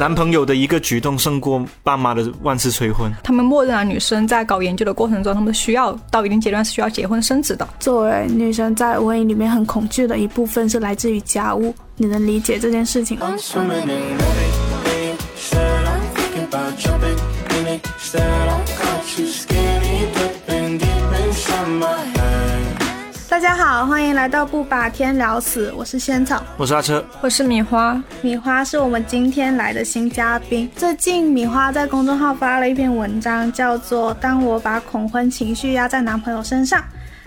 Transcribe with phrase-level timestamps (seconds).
[0.00, 3.12] 男朋友的一个举动胜过爸妈的万次催婚。
[3.22, 7.68] 他们默认了女生在搞研究的过程中，他们需要到一定阶段是需要结婚生子的。
[7.78, 13.30] 作为女生在婚姻里面很恐惧的一部分是来自于家务，你能理解这件事情吗？
[24.20, 27.98] 来到不把天聊死，我是仙草，我是阿车，我是米花。
[28.20, 30.70] 米花是我们今天来的新嘉宾。
[30.76, 36.78] 最近米花在公众号发了一篇文章，叫做《当我把恐婚情绪压在男朋友身上》。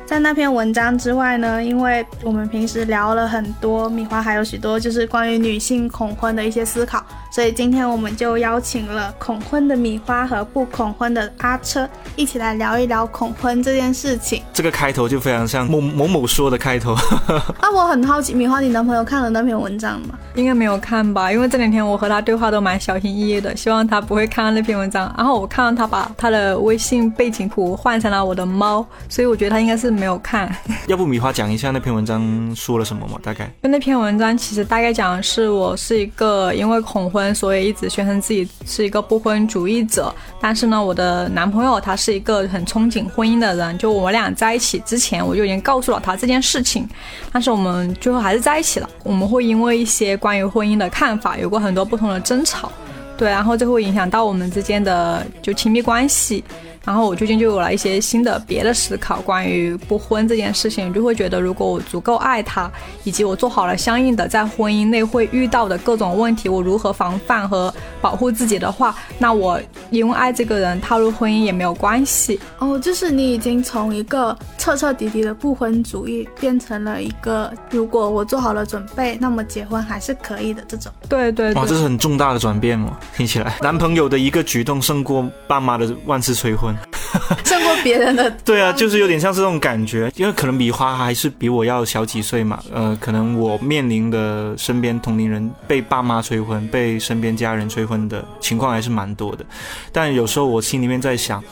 [0.05, 14.43] 在那篇文章之外呢，因为我们平时聊了很多，米花还有许多就是关于女性恐婚的一些思考，所以今天我们就邀请了恐婚的米花和不恐婚的阿车一起来聊一聊恐婚这件事情。
[14.51, 16.93] 这个开头就非常像某某某说的开头。
[17.59, 20.19] 啊，我很好奇，米花，你男朋友看了那篇文章吗？
[20.35, 25.11] 应该没有看吧，因为这两天我和他对话都蛮小心翼翼的，希望他不会看到那篇文章。
[25.17, 29.92] 然后我看到他把他的微信背景图换成了我的猫，所以我觉得他应该是。
[29.93, 30.53] 没有看，
[30.87, 33.17] 要不米花讲一下那篇文章说了什么吗？
[33.23, 40.13] 大概就那篇文章其实大概讲的是我是一个因为恐婚，所以一直宣称自己是一个不婚主义者。
[40.41, 43.77] 但是呢，我的男朋友他是一个很憧憬婚姻的人。
[43.77, 46.87] 就我们俩在一起之前，我就已经告诉了他这件事情。
[47.31, 48.89] 但是我们最后还是在一起了。
[49.03, 52.71] 我们会因为一些关于婚姻的看法有过很多不同的争吵，
[53.17, 56.43] 对，然后这会影响到我们之间的就亲密关系。
[56.85, 62.69] 然后我最近就有了一些新的别的思考，关于不婚这件事情，就会觉得如果我足够爱他，
[63.03, 69.59] 以及我做好了相应的在婚姻内会遇到的各种问题，我如何防范和保护自己的话，那我
[69.91, 72.39] 因为爱这个人踏入婚姻也没有关系。
[72.59, 80.91] 哦，就是你已经从一个彻彻底底的不婚主义变成了一个，如果我做好了准备，那么结婚还是可以的这种。
[81.07, 86.72] 对对，哇，这是很重大的转变哦，听起来男朋友的一个举动胜过爸妈的万次催婚。
[87.45, 99.45] 胜过别人的， 对啊，就是有点像是这种感觉，因为可能米花还是比我要小几岁嘛，呃，可能我面临的身边同龄人被爸妈催婚、被身边家人催婚的情况还是蛮多的，
[99.91, 101.43] 但有时候我心里面在想，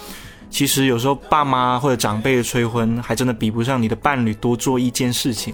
[0.50, 5.54] 其实有时候爸妈或者长辈的催婚，还真的比不上你的伴侣多做一件事情。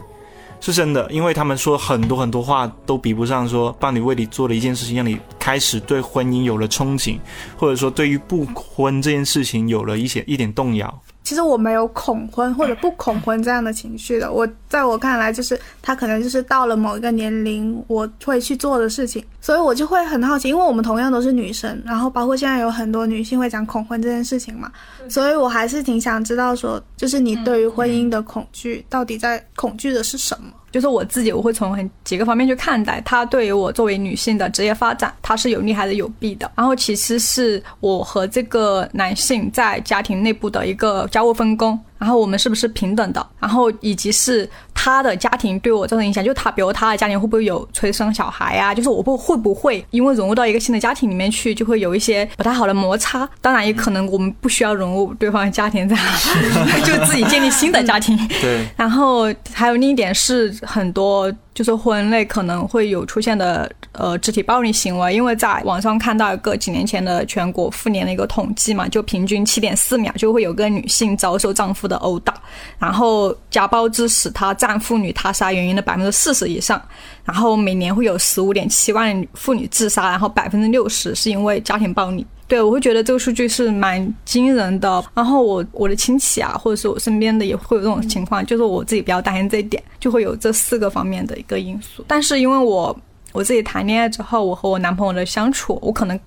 [0.60, 7.18] 是真的，因为他们说很多很多话都比不上说伴侣为你做了一件事情，让你开始对婚姻有了憧憬，
[7.56, 11.02] 或者说对于不婚这件事情有了一些一点动摇。
[11.28, 24.72] 其实我没有恐婚或者不恐婚这样的情绪的，我在我看来就是他可能就是到了某一个年龄我会去做的事情，所以我就会很好奇，因为我们同样都是女生，然后包括现在有很多女性会讲恐婚这件事情嘛，
[25.10, 30.50] 所以我还是挺想知道说，就是你对于婚姻的恐惧到底在恐惧的是什么？
[30.78, 36.52] 就是我自己，我会从很几个方面去看待它对于我作为女性的职业发展，它是有利还是有弊的。
[36.54, 41.80] 然后其实是我和这个男性在家庭内部的一个家务分工。
[41.98, 43.28] 然后我们是不是平等的？
[43.40, 48.74] 然后以及是他的家庭对我造成影响，就他，比如他的家庭会不会有催生小孩呀？
[48.74, 53.28] 就是我不会不会因为融入到一个新的家庭里面去，就会有一些不太好的摩擦。
[53.42, 56.06] 当然也可能我们不需要融入对方的家庭，这样
[56.86, 58.18] 就自己建立新的家庭。
[58.42, 58.68] 对。
[58.76, 61.32] 然后还有另一点是很多。
[61.58, 72.32] 就是婚内可能会有出现的呃肢体暴力行为，因为在网上看到一个几年前的全国妇联的一个统计嘛，就平均七点四秒就会有个女性遭受丈夫的殴打，
[72.78, 76.80] 然后家暴致使她占妇女他杀原因的百分之四十以上，
[77.26, 82.24] 然后每年会有十五点七万妇女自杀，然后百分之六十是因为家庭暴力。
[82.48, 85.04] 对，我会觉得这个数据是蛮惊人的。
[85.14, 92.06] 然后我我的亲戚啊，或者是我身边的也会有这种情况，就是我自己比较担心这一点，就会有这四个方面的一个因素。
[92.08, 92.98] 但是因为我
[93.34, 96.18] 我自己谈恋爱之后，我和我男朋友的相处，我可能，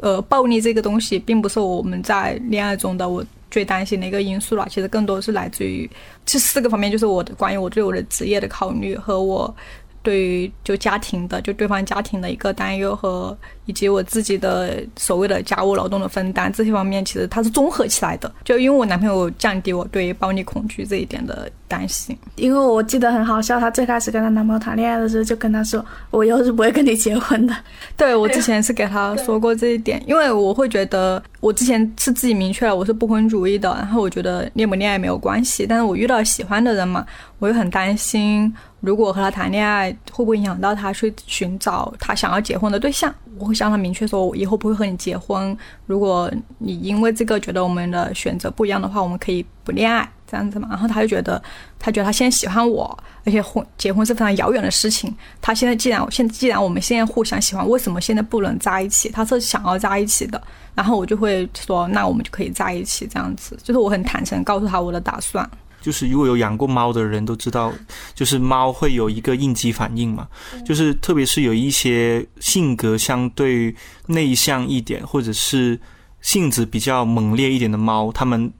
[0.00, 4.66] 呃，暴力这个东西并不是我们在恋爱中的我最担心的一个因素了。
[4.68, 5.90] 其实更多是来自于
[6.26, 9.54] 这四个方面，就是我的关于我对我的职业的考虑和我。
[10.02, 13.36] 对于就家庭的，就对方家庭的一个担忧和
[13.66, 18.32] 以及我自己的所谓的家务劳动的分担这些方面，其实它是综合起来的。
[18.44, 22.16] 就因为我男朋友降低我对暴力恐惧这一点的担心。
[22.34, 27.54] 因为我记得很好笑，她最开始跟她男朋友谈恋爱的时候，就跟他说：“我以后是不会跟你结婚的。
[27.96, 37.06] ”对我之前是给他说过这一点，因为我会觉得我之前是自己明确了我是不婚主义的，然后我觉得恋不恋爱没有关系，但是我遇到喜欢的人嘛，
[37.38, 38.52] 我又很担心。
[38.82, 43.14] 如果和他谈恋爱，会不会影响到他去寻找他想要结婚的对象？
[43.38, 45.56] 我会向他明确说，我以后不会和你结婚。
[45.86, 50.06] 如果你因为这个觉得我们的选择不一样的话，我们可以不恋爱。
[50.26, 50.66] 这样子嘛。
[50.70, 51.40] 然后他就觉得，
[51.78, 55.14] 他觉得他现在喜欢我，而且婚结婚是非常遥远的事情。
[55.42, 59.10] 他现在既然现既然我们现在互相喜欢，为什么现在不能在一起？
[59.10, 60.42] 他是想要在一起的。
[60.74, 63.58] 然后我就会说，那我们就可以在一起这样子。
[63.62, 65.48] 就是我很坦诚告诉他我的打算。
[65.82, 67.70] 就是如果有养过猫的人都知道，
[68.14, 70.26] 就是猫会有一个应激反应嘛，
[70.64, 73.74] 就是特别是有一些性格相对
[74.06, 75.78] 内向一点，或者是
[76.20, 78.50] 性子比较猛烈一点的猫，它们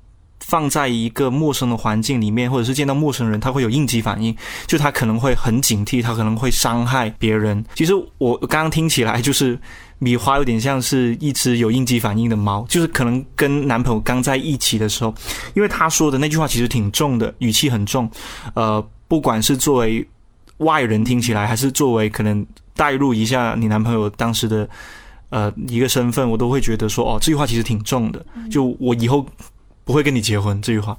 [0.41, 4.37] 放在一个陌生的环境里面，或者是见到陌生人，它会有应激反应，
[4.67, 7.65] 就它可能会很警惕，它可能会伤害别人。
[7.75, 9.59] 其实我刚刚听起来就是。
[10.03, 15.15] 米花有点像是一只有应激反应的猫，就是可能跟男朋友刚在一起的时候，
[15.55, 18.11] 因为他说的那句话其实挺重的，语气很重，
[18.55, 20.05] 呃，不管是作为
[20.57, 22.45] 外人听起来，还是作为可能
[22.75, 24.69] 带入一下你男朋友当时的
[25.29, 29.25] 呃一个身份，我都会觉得说，哦，这句话其实挺重的，就我以后。
[29.85, 30.97] 不会跟你结婚这句话，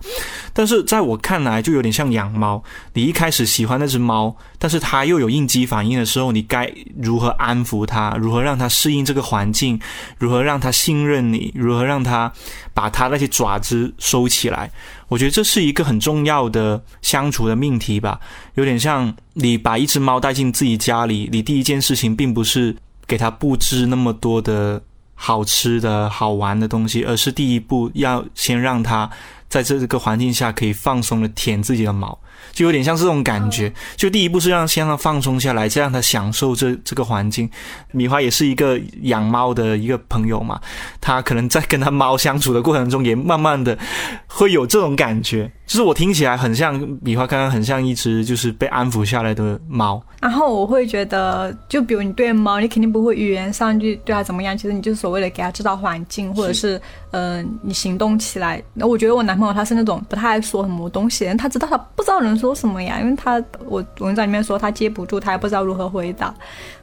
[0.52, 2.62] 但是在我看来就有点像养猫。
[2.94, 6.70] 你一开始喜欢那只猫，但是它又有应激反应的时候，你该
[7.02, 8.16] 如何安抚它？
[8.18, 9.80] 如何让它适应这个环境？
[10.18, 11.52] 如何让它信任你？
[11.56, 12.32] 如何让它
[12.74, 14.70] 把它那些爪子收起来？
[15.08, 18.20] 我觉得这是一个很重要的相处的命题吧。
[18.56, 22.76] 有点像你把一只猫带进自己家里，你第一件事情并不是
[23.08, 24.82] 给它布置那么多的。
[25.26, 29.10] 好吃的好玩的东西，而是第一步要先让他
[29.54, 32.18] 在这个环境下可以放松的舔自己的毛，
[32.54, 33.72] 就有点像这种感觉。
[33.96, 37.48] 就第一步是让先让它放松下来，再让它享受这这个环境。
[37.92, 40.60] 米花也是一个养猫的一个朋友嘛，
[41.00, 43.78] 他可能在跟他猫相处的过程中，也慢慢的
[44.26, 45.52] 会有这种感觉。
[45.66, 50.04] 就是我听起来很像米花，刚刚很像一只就是被安抚下来的猫。
[50.20, 56.80] 然后我会觉得，就比如你对猫，你肯定不会语言上去对它怎么样，其实你就是所谓的给它制造环境，或者是
[57.12, 58.62] 嗯，你行动起来。
[58.74, 66.34] 那我觉得我男朋友他是那种不太爱说什么东西，他知道他不知道能说什么呀，因为他我文章里面说他接不住，他也不知道如何回答，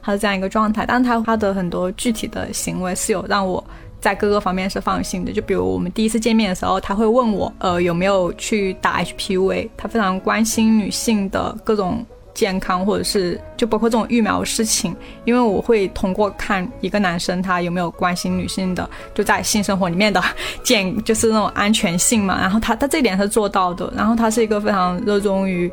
[0.01, 0.85] 他是这样一个状态。
[0.85, 3.63] 但是他他的很多具体的行为是有让我。
[4.01, 12.03] 在各个方面是放心的，就比如我们第一次见面的时候，他会问我，呃，有没有去打 HPV，他非常关心女性的各种
[12.33, 14.95] 健康，或者是就包括这种育苗事情，
[15.25, 20.23] 因为我会通过看一个男生他有没有关心女性的，就在性生活里面的
[20.63, 25.71] 健，就是那种安全性嘛，然后他 他这一点是做到的，然后他是一个非常热衷于。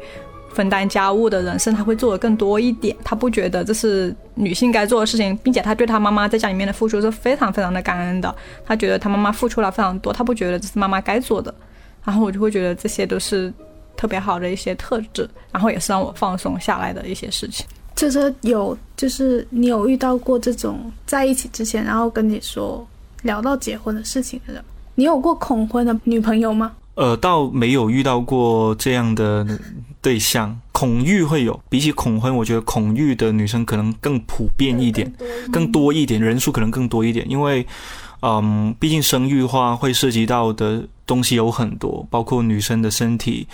[0.55, 2.97] 分担家务的人生，他会做的更多一点。
[3.05, 8.35] 他不觉得这是女性该做的事情，并且他对他妈妈在家里面的付出是非常非常的感恩的。
[8.67, 11.55] 他觉得他妈妈付出了非常多，他不觉得这是妈妈该做的。
[12.05, 13.53] 然后我就会觉得这些都是
[13.99, 17.67] 特别好的一些特质，然后也是让我放松下来的一些事情。
[17.95, 22.87] 就是有，就是你有遇到过这种在一起之前，然后跟你说
[23.23, 24.65] 聊到结婚的事情的人，
[24.95, 26.73] 你有过恐婚的女朋友吗？
[26.95, 29.47] 呃，倒没有遇到过这样的。
[30.01, 35.13] 对象恐育会有，比起恐婚，我觉得恐育的女生可能更普遍一点，
[35.53, 37.67] 更多一点，人数可能更多一点，因为，
[38.21, 43.47] 嗯，毕竟生育话会涉及到的东西有很多，包括女生的身体。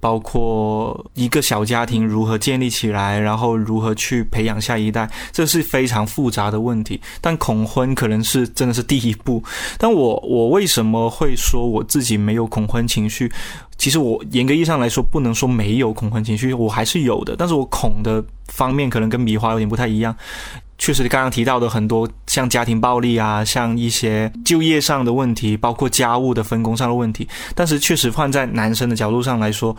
[0.00, 7.00] 包括一个小家庭如何建立起来，然后如何去培养下一代，这是非常复杂的问题。
[7.20, 9.40] 但恐婚可能是真的是第一步。
[9.78, 13.30] 但我我为什么会说我自己没有恐婚情绪？
[13.78, 17.36] 其实我严格意义上来说不能说没有恐婚情绪，我还是有的。
[17.38, 20.12] 但是我恐的方面可能跟米花有点不太一样。
[20.82, 27.28] 确实，刚刚提到的很多像家庭暴力啊，像一些就业上的问题，包括家务的分工上的问题。
[27.54, 29.76] 但是确实换在男生的角度上来说，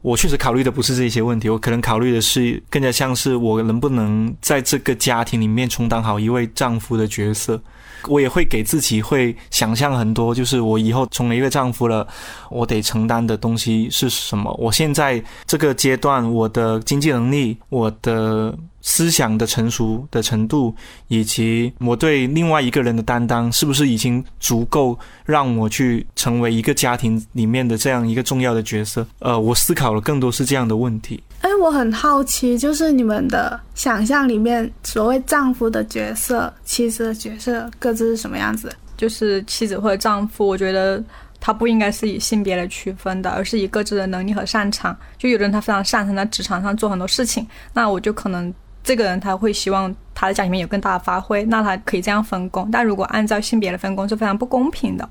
[0.00, 7.60] 我确实考虑的不是这些问题，我可能考虑的是更加像是我能不能在这个家庭里面充当好一位丈夫的角色。
[8.08, 12.06] 我也会给自己会想象很多，就是我以后成为一个丈夫了，
[12.50, 14.50] 我得承担的东西是什么？
[14.58, 18.56] 我现在这个阶段，我的经济能力，我的
[18.88, 20.72] 思想的成熟的程度，
[21.08, 29.04] 以及我对另外一个人的担当，是不是已经足够让我去成为一个家庭里面的这样一个重要的角色？
[29.18, 31.20] 呃，我思考了更多是这样的问题。
[31.40, 38.72] 哎，我很好奇，就是你们的想象里面，所谓丈夫的角色、妻子的角色，各自是什么样子？
[38.96, 41.02] 就是妻子或者丈夫，我觉得
[41.40, 44.96] 他不应该是以性别来区分的，而是以各自的能力和擅长。
[45.18, 48.52] 就有的人他非常擅长在职场上做很多事情，那我就可能
[48.86, 52.70] 这个人他会希望他的家里面有更大的发挥，那他可以这样分工。
[52.70, 55.06] 但如果按照性别的分工是非常不公平的。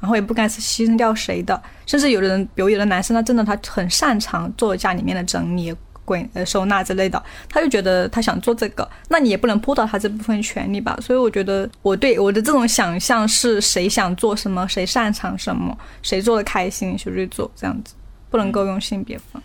[0.00, 10.96] 然后也不该是牺牲掉谁的，甚至有的人，比如有的男生，他真的他很擅长做家里面的整理、归呃收纳之类的，他就觉得他想做这个，那你也不能剥夺他这部分权利吧？
[11.02, 17.92] 所以我觉得我对我的这种想象是谁想做什么，谁擅长什么，谁做的开心就去做这样子。
[18.30, 19.42] 不能够用性别分。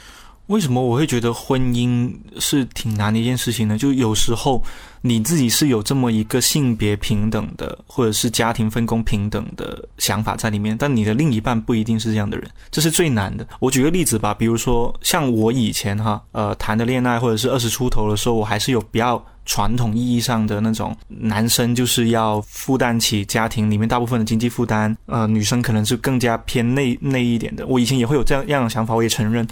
[0.48, 3.78] 为什么我会觉得婚姻是挺难的一件事情呢？
[3.78, 4.64] 就有时候
[5.08, 13.48] 你自己是有这么一个性别平等的，或者是家庭分工平等的想法在里面，但你的另一半不一定是这样的人，这是最难的。
[13.60, 19.24] 我举个例子吧，比如说像我以前哈，呃，谈的恋爱或者是二十出头的时候，我还是有比较。
[19.48, 27.64] 传统意义上的那种男生就是要负担起家庭里面大部分的经济负担，呃，女生可能是更加偏内内一点的。
[27.68, 29.48] 我以前也会有这样样的想法，我也承认。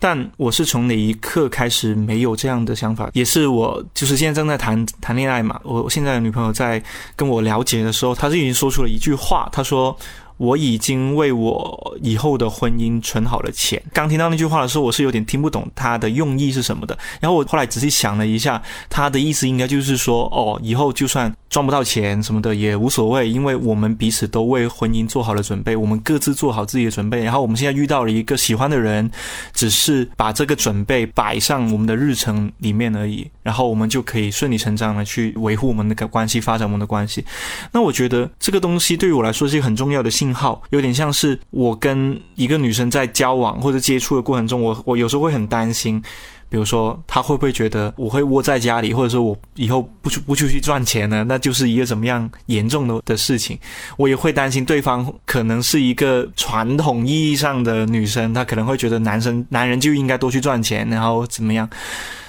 [0.00, 3.08] 但我是从哪一刻开始没有这样的想法？
[3.12, 5.60] 也是我就是现在正在谈谈恋爱嘛。
[5.64, 6.82] 我现在的女朋友在
[7.16, 9.96] 跟我了解的时候，她是已经说出了一句话，她说。
[10.38, 13.82] 我已经为我以后的婚姻存好了钱。
[13.92, 16.96] 刚听到那句话的时候，我是有点听不懂她的用意是什么的。
[17.18, 27.24] 然后我后来仔细想了一下，她的意思应该就是说，哦，以后就算赚不到钱什么的也无所谓，因为我们彼此都为婚姻做好了准备，我们各自做好自己的准备。
[27.24, 29.10] 然后我们现在遇到了一个喜欢的人，
[29.52, 37.24] 只是把这个准备摆上我们的日程里面而已，然后我们就可以顺理成章的去维护我们的关系，发展我们的关系。
[37.72, 40.28] 那我觉得这个东西对于我来说是一个很重要的信。
[40.28, 46.02] 信号有点像是我跟一个女生在交往或者接触的过程中，我我有时候会很担心，
[46.48, 51.24] 比如说他会不会觉得我会窝在家里，或者说我以后不出不出去赚钱呢？
[51.28, 53.58] 那就是一个怎么样严重的的事情。
[53.96, 61.68] 我也会担心对方可能是一个传统意义上的女生，她可能会觉得男生男人就应该多去赚钱，然后怎么样？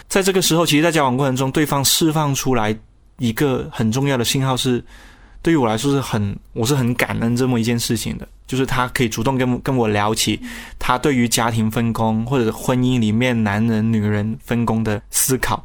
[0.07, 2.77] 在这个时候，其实，在交往过程中，对方释放出来
[3.19, 4.83] 一个很重要的信号是。
[5.41, 10.37] 对于我来说是很，我是很感恩这么一件事情的，就是他可以主动跟跟我聊起
[10.77, 15.63] 他对于家庭分工或者婚姻里面男人女人分工的思考，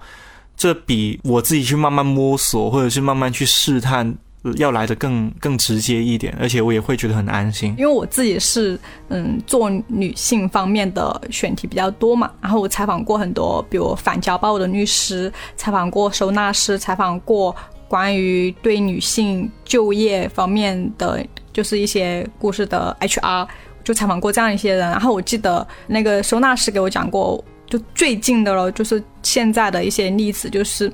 [0.57, 4.14] 这比我自己去慢慢摸索或者是慢慢去试探
[4.57, 7.75] 要来的更更直接一点，而且我也会觉得很安心。
[7.76, 8.78] 因为我自己是
[9.09, 17.52] 嗯做女性方面的选题比较多嘛，然后我采访过很多，比如反家暴的律师，采访过收纳师，采访过。
[17.95, 23.47] 关于对女性就业方面的，就是一些故事的 HR，
[23.85, 24.81] 就采访过这样一些人。
[24.81, 30.93] 然后我记得那个收纳师给我讲过，就最近的了，就是现在的一些例子，就是，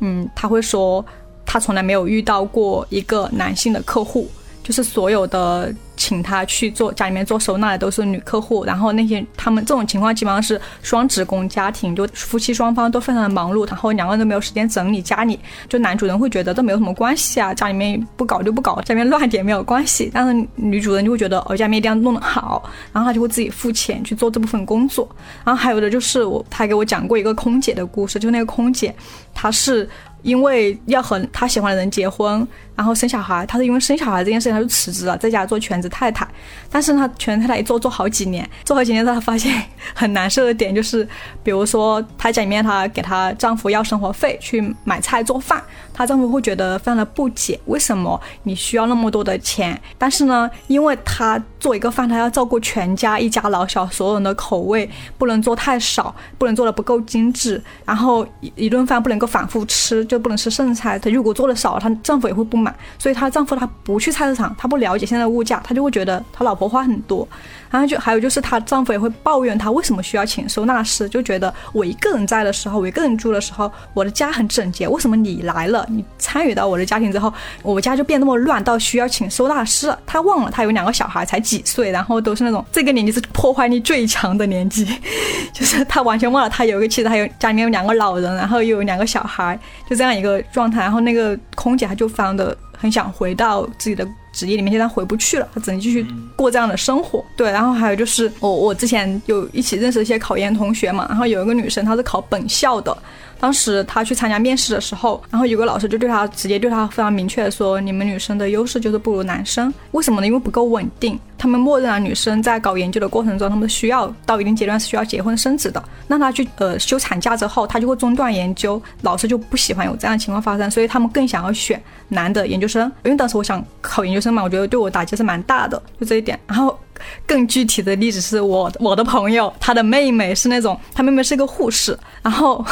[0.00, 1.02] 嗯，他会说
[1.46, 4.28] 他从来没有遇到过一个男性的客户，
[4.62, 5.74] 就是所有的。
[5.94, 15.38] 请他去做家里面做收纳的都是女客户，然后那些他们这种情况基本上是双职工家庭，就夫妻双方都非常的忙碌，然后两个人都没有时间整理家里，
[15.68, 25.08] 就男主人会觉得这没有什么关系啊，家里面不搞就不搞，家里面乱点没有关系，但是女主人就会觉得哦家里面一定要弄得好，然后他就会自己付钱去做这部分工作，
[25.44, 28.92] 然后还有的就是我他给我讲过一个空姐的故事，就那个空姐
[29.32, 29.88] 她是
[30.22, 32.46] 因为要和她喜欢的人结婚。
[32.74, 36.26] 然后生小孩，他是因为生小孩这件事情，他就辞职了，在家做全职太太。
[36.70, 39.62] 但是他全职太太一做做好几年，做好几年之后，他发现
[39.94, 41.06] 很难受的点就是，
[41.44, 45.62] 比如说她家里面，她给她丈夫要生活费去买菜做饭，
[45.92, 49.78] 她丈夫会觉得非常的不解，为什么你需要那么多的钱？
[49.98, 54.88] 但是呢，因为她做一个饭，她要照顾全家一家老小所有人的口味，
[55.18, 60.98] 不能做太少，不能做的不够精致，然后一一顿饭不能够反复吃，就不能吃剩菜。
[60.98, 62.74] 她如果做的少，她丈夫也会不满。
[62.98, 67.26] 所以她丈夫他不去菜市场，他不了解现在的物价，他就会觉得他老婆花很多。
[67.72, 79.98] 然后就还有就是她丈夫也会抱怨她为什么需要请收纳师，就觉得我一个人在的时候，我一个人住的时候，我的家很整洁，为什么你来了，你参与到我的家庭之后，我家就变那么乱，到需要请收纳师了？
[80.06, 84.86] 她忘了她有两个小孩，才几岁，然后都是那种这个年纪是破坏力最强的年纪，
[85.52, 90.80] 就是她完全忘了她有一个妻子，还有家里面有两个老人，然后又有两个小孩，就这样一个状态。
[90.80, 92.56] 然后那个空姐她就非常的。
[92.82, 97.24] 很想回到自己的职业里面，现在回不去了，他只能继续过这样的生活。
[97.36, 102.96] 对，然后还有就是我我之前有一起认识一些考研同学嘛，然后有一个女生她是考本校的。
[103.42, 110.26] 当时他去参加面试的时候，然后有个老师就对他直接对他非常明确的说：“你们女生的优势就是不如男生，为什么呢？
[110.28, 111.18] 因为不够稳定。
[111.36, 115.82] 他们默认了女生在搞研究的过程中，他们需要到一定阶段是需要结婚生子的。
[116.06, 118.80] 那他去呃休产假之后，他就会中断研究。
[119.00, 122.82] 老师就不喜欢有这样的情况发生，所以他们更想要选男的研究生。
[123.04, 126.38] 因为当时我想考研究生嘛，我觉得对我打击是蛮大的，就这一点。
[126.46, 126.78] 然后。
[127.26, 132.64] 更具体的例子是我我的朋友，她的妹妹是那种，她妹妹是一个护士，然后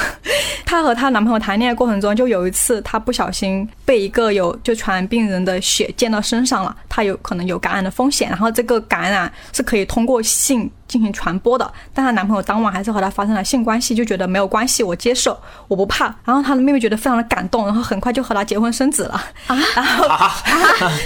[0.65, 10.71] 她和她男朋友谈恋爱过程中，就有一次她不小心被一个有就传染病人的血溅到身上了，她有可能有感染的风险，然后这个感染是可以通过性。
[10.91, 11.73] 进行传播的。
[11.95, 16.13] 但她男朋友当晚还是和她发生了性关系，就觉得没有关系，我接受，我不怕。
[16.25, 19.15] 然后她的妹妹觉得非常的感动，然后很快就和他结婚生子了。
[19.47, 20.19] 啊，然后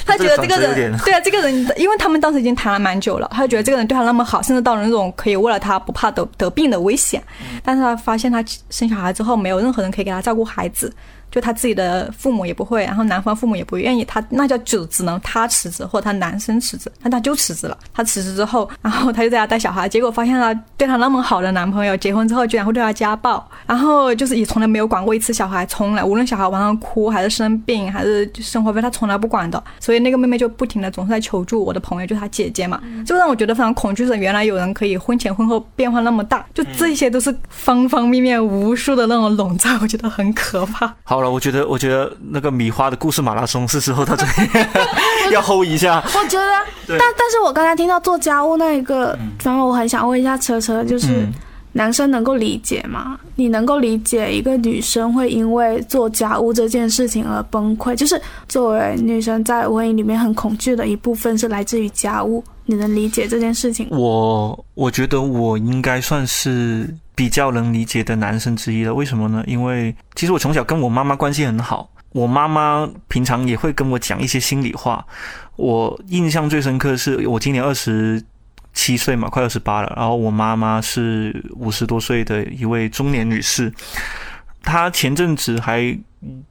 [0.06, 7.22] 她觉得这个人，对啊，这个人，因为他们当时已经谈了蛮久了，她觉得这个人对她那么好，甚至到了那种可以为了她不怕得得病的危险。
[7.62, 10.90] 但是她发现她生小孩之后，没有任何人可以给她照顾孩子。
[11.30, 17.76] 就他自己的父母也不会，然后男方父母也不愿意，他那叫只只能他辞职或者他男生辞职，那他就辞职了。
[17.92, 29.62] 他辞职之后，然后他就在家带小孩，结果发现他对他那么好的男朋友结婚之后居然会对他家暴，然后就是也从来没有管过一次小孩，从来无论小孩晚上哭还是生病还是生活费，他从来不管的。
[29.80, 34.04] 所以那个妹妹就不停的总是在求助我的朋友，就是她姐姐嘛，就让我觉得非常恐惧。
[34.04, 40.94] 是原来有人可以婚前婚后变化那么大，就这些都是方方面面无数的那种笼罩，我觉得很可怕。
[41.04, 42.04] 好了，我觉得我觉得。
[42.30, 44.32] 那个米花的故事马拉松是时候到这里
[45.32, 46.02] 要 hold 一下。
[46.04, 51.26] 我觉得，但但是我刚才听到做家务那一个，然后我很想问一下车车，就是
[51.72, 53.16] 男生能够理解吗？
[53.36, 57.94] 你能够理解一个女生会因为做家务这件事情而崩溃？
[57.94, 63.86] 就是作为女生在婚姻里面很恐惧的一部分是来自于家务，你能理解这件事情？
[63.90, 66.92] 我我觉得我应该算是。
[67.14, 69.42] 比较能理解的男生之一了，为什么呢？
[69.46, 75.06] 因为其实我从小跟我妈妈关系很好，我妈妈平常也会跟我讲一些心里话。
[75.56, 78.20] 我印象最深刻是我今年二十
[78.72, 83.72] 七岁嘛，快二十八了，然后我妈妈是五十多岁的一位中年女士，
[84.62, 85.96] 她前阵子还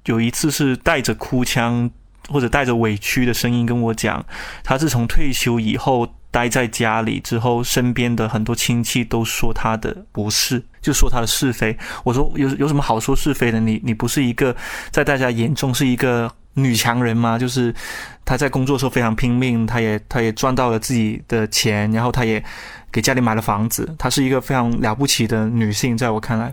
[0.06, 1.92] 有一次是带着哭腔
[2.30, 4.26] 或者带着委屈的声音跟我讲，
[4.64, 6.08] 她自从退休以后。
[6.34, 11.78] 待在家里之后，身边的很多亲戚都说他的不是，就说他的是非。
[12.04, 13.60] 我说有有什么好说是非的？
[13.60, 14.56] 你你不是一个
[14.90, 17.38] 在大家眼中是一个女强人吗？
[17.38, 17.72] 就是
[18.26, 22.44] 她在工作时候非常拼命，她也她也赚到了自己的钱，然后她也
[22.92, 26.52] 给家里买了房子，她是一个非常了不起的女性，在我看来。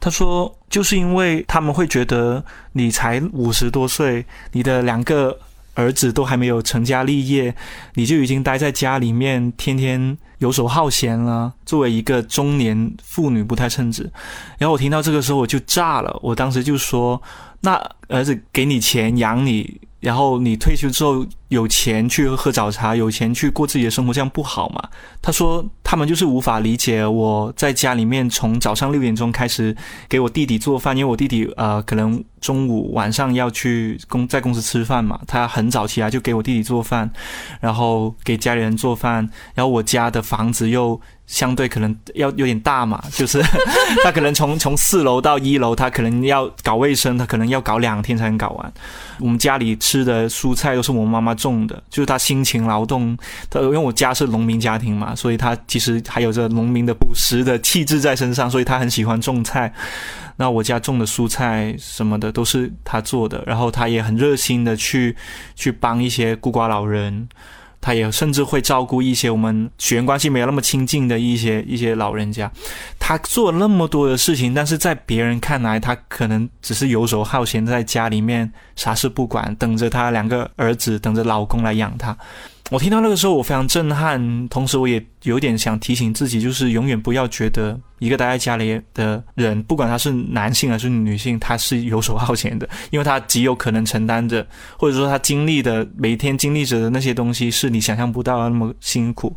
[0.00, 5.38] 他说，就是因为他们会觉得你才五十多岁，你的两个。
[5.74, 7.54] 儿子都还没有成家立业，
[7.94, 11.52] 你就已经待在家里面，天天游手好闲了。
[11.64, 14.10] 作为一个中年妇女，不太称职。
[14.58, 16.18] 然后我听到这个时候，我就炸了。
[16.22, 17.20] 我当时就说
[17.62, 24.88] ：“那儿子给你钱养你。”然后你退休之后有钱去喝早茶，有钱去过自己的生活，这样不好吗？
[25.22, 29.76] 他说他们就是无法理解我在家里面从早上六点钟开始
[30.08, 37.10] 给我弟弟做饭，因为我弟弟呃可能中午晚上要去公在公司吃饭嘛，他很早起来就给我弟弟做饭，
[37.60, 41.00] 然后给家里人做饭，然后我家的房子又。
[41.30, 43.40] 相对可能要有点大嘛，就是
[44.02, 48.72] 他可能从从四楼到一楼，他可能要搞卫生，他可能要搞两天才能搞完。
[49.20, 53.16] 我们家里吃的蔬菜都是我妈妈种的，就是他辛勤劳动。
[53.48, 59.72] 他因为我家是农民家庭嘛，所以他其实还有着农民的朴实的气质在身上，所以他很喜欢种菜。
[60.36, 65.14] 那我家种的蔬菜什么的都是他做的，然后他也很热心的去
[65.54, 67.28] 去帮一些孤寡老人。
[67.80, 72.50] 他也甚至会照顾一些我们血缘关系没有那么亲近的一些一些老人家，
[72.98, 82.16] 他做那么多的事情，但是在别人看来，他可能只是游手好闲，在家里面啥事不管，等着他两个儿子，等着老公来养他。
[82.70, 94.46] 我听到那个时候，我非常震撼，同时我也有点想提醒自己，就是永远不要觉得一个待在家里的人，不管他是男性还是女性，他是游手好闲的，因为他极有可能承担着，
[94.78, 99.36] 或者说他经历的每天经历着的那些东西，是你想象不到的那么辛苦。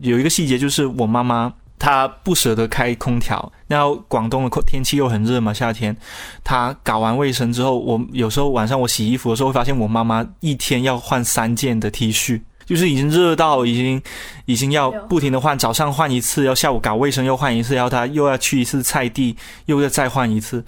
[0.00, 5.96] 有一个细节就是我妈妈，她不舍得开空调，然后广东的天气又很热嘛，夏天，
[6.42, 12.40] 她搞完卫生之后，我有时候晚上我洗衣服的时候，会发现我妈妈一天要换三件的 T 恤。
[12.68, 14.02] 就是已经热到已经，
[14.44, 20.62] 已经要不停的换，早上换一次，要下午搞卫生又换一次，然后他又要去一次菜地，又要再换一次。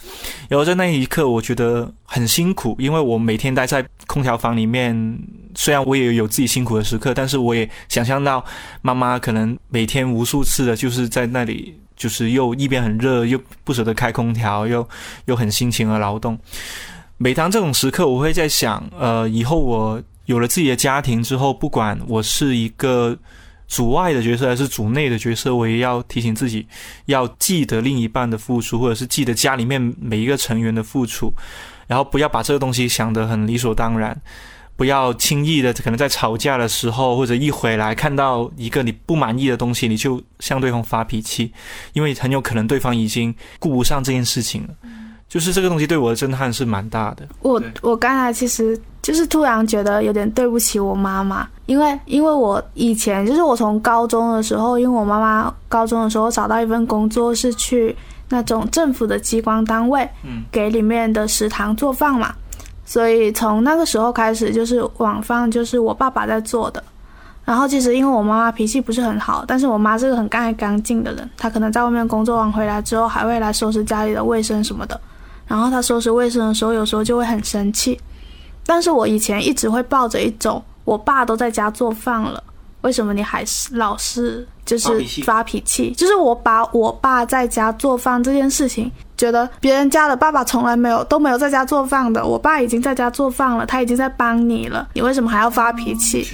[0.49, 5.19] 然后在那一刻，我觉得很辛苦，因为我每天待在空调房里面，
[5.55, 8.43] 虽然我也有自己辛苦的时刻，但是我也想象到
[8.81, 14.89] 妈妈可能每天无数次的，就是在那里，就是又一边很热，又不舍得开空调，又
[15.27, 16.39] 又很辛勤的劳动。
[17.19, 20.03] 每当这种时刻，我会在想，呃，以后我。
[20.31, 23.19] 有了自己的家庭之后，不管我是一个
[23.67, 26.65] 主外的角色还是主内的角色，我也要提醒自己，
[27.07, 31.35] 要记得另一半的付出，或者是记得家里面每一个成员的付出，
[31.89, 34.17] 然后不要把这个东西想得很理所当然，
[34.77, 41.53] 不要轻易的可能在吵架的时候，或者一回来看到一个你不满意的东西，你就向对方发脾气，
[41.93, 44.75] 因为很有可能对方已经顾不上这件事情了。
[45.29, 47.29] 就是这个东西对我的震撼是蛮大的。
[47.41, 57.97] 我我刚才其实就是突然觉得有点对不起我妈妈，因为因为我以前就是我从高中的时候，因为我妈妈高中的时候找到一份工作是去
[58.29, 62.35] 那种政府的机关单位，嗯，给里面的食堂做饭嘛，
[62.85, 66.83] 所以从那个时候开始就是晚饭就是我爸爸在做的。
[67.43, 75.01] 然后其实因为我妈妈脾气不是很好，但是我妈是个很干爱干净的人，她可能在外面工作完回来之后还会来收拾家里的卫生什么的。
[75.47, 77.99] 然后她收拾卫生的时候，有时候就会很生气。
[78.71, 82.41] 但是我以前一直会抱着一种，我爸都在家做饭了，
[82.83, 84.89] 为什么你还是老是就是
[85.25, 85.91] 发脾气？
[85.95, 96.25] 就是我把我爸在家做饭这件事情，觉得别人家的爸爸从来没有都没有在家做饭的，我爸已经在家做饭了，他已经在帮你了，你为什么还要发脾气？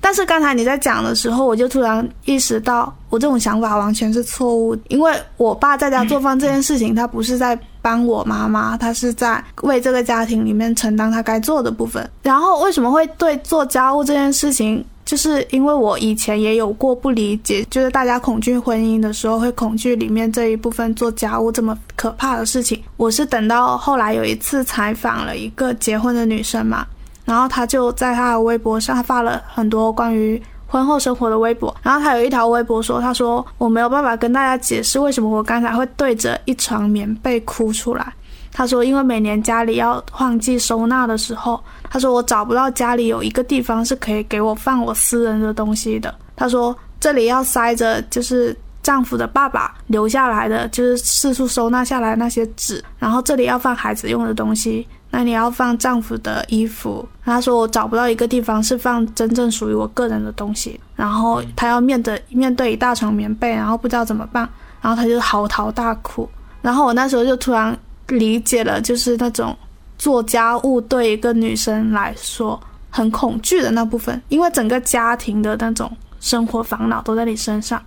[0.00, 4.76] 但是刚才你在讲的时候，我就突然意识到，我这种想法完全是错误。
[4.88, 12.10] 因为我爸在家做饭这件事情，他不是在帮我妈妈，她是在为这个家庭里面承担她该做的部分。
[12.22, 22.82] 然后为什么会对做家务这件事情，就是因为我以前也有过不理解，就是大家恐惧婚姻的时候，会恐惧里面这一部分做家务这么可怕的事情。
[22.96, 26.86] 我是等到后来有一次采访了一个结婚的女生嘛。
[27.26, 30.42] 然后她就在她的微博上发了很多关于
[30.74, 31.72] 婚后生活的微博。
[31.84, 38.12] 然后他有一条微博说：“他说我没有办法跟大家解释为什么我刚才会对着一床棉被哭出来。
[38.50, 46.12] 他说因为每年家里要换季收纳的时候，他说我找不到家里有一个地方是可以给我放我私人的东西的。
[46.34, 54.84] 他说这里要塞着就是丈夫的爸爸留下来的就是四处收纳下来那些纸，然后这里要放孩子用的东西。”
[55.16, 64.48] 那你要放丈夫的衣服，他说我找不到一个地方是放真正属于我个人的东西，然后他要面对面对一大床棉被，然后不知道怎么办，
[64.80, 66.28] 然后他就嚎啕大哭，
[66.60, 69.56] 然后我那时候就突然理解了，就是那种
[69.96, 77.80] 做家务对一个女生来说很恐惧的那部分，因为整个家庭的那种生活烦恼都在你身上，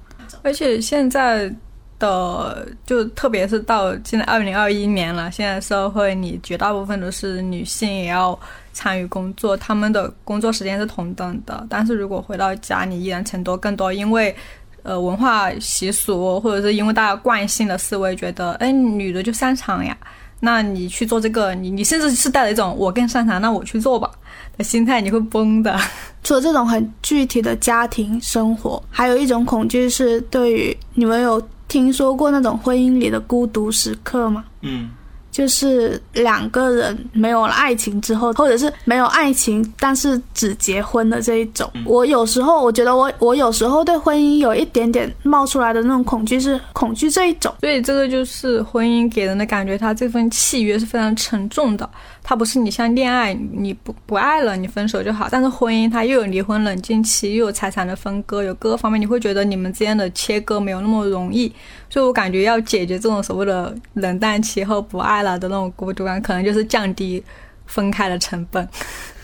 [0.43, 1.53] 而且现在。
[1.99, 8.37] 的就特别是到现在二零二一年了，现在社会里绝大部分都是女性也要
[8.71, 11.65] 参与工作，他们的工作时间是同等的。
[11.69, 14.35] 但是如果回到家，你依然承多更多，因为
[14.83, 19.97] 呃文化习俗或者是因为大家惯性的思维，觉得哎女的就擅长呀，
[20.39, 24.11] 那你去做这个，你你甚至是带着一种我更擅长，那我去做吧
[24.55, 25.75] 的心态，你会崩的。
[26.23, 31.41] 除了这种很具体的家庭生活，还有一种恐惧是对于你们有。
[31.67, 34.43] 听说过那种婚姻里的孤独时刻吗？
[34.61, 34.89] 嗯。
[35.29, 41.69] 就是两个人没有了爱情之后，或者是没有爱情，但是只结婚的这一种。
[41.85, 47.53] 我有时候我觉得我我有时候对婚姻有一点点冒出来的那种恐惧，是恐惧这一种。
[47.59, 51.87] 所以这个就是婚姻给人的感觉，它这份契约是非常沉重的。
[52.29, 55.29] 它不是你像恋爱，你不不爱了，你分手就好。
[55.31, 61.47] 但是婚姻它又有离婚冷静期，又有财产的分割，有各个方面，你会觉得你们之间的切割没有那么容易。
[61.89, 67.23] 所以我感觉要解决这种所谓的冷淡期后不爱了的那种孤独感，可能就是降低
[67.65, 68.67] 分开的成本。